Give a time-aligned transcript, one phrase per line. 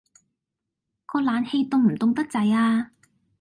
[1.05, 2.89] 個冷氣凍唔凍得滯呀？